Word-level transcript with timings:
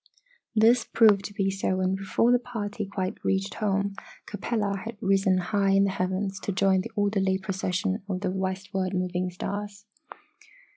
This 0.55 0.83
proved 0.83 1.23
to 1.25 1.33
be 1.35 1.51
so 1.51 1.79
and 1.79 1.95
before 1.95 2.31
the 2.31 2.39
party 2.39 2.87
quite 2.87 3.23
reached 3.23 3.53
home 3.53 3.93
Capella 4.25 4.77
had 4.83 4.97
risen 4.99 5.37
high 5.37 5.73
in 5.73 5.83
the 5.83 5.91
heavens 5.91 6.39
to 6.39 6.51
join 6.51 6.81
the 6.81 6.91
orderly 6.95 7.37
procession 7.37 8.01
of 8.09 8.25
westward 8.33 8.95
moving 8.95 9.29
stars. 9.29 9.85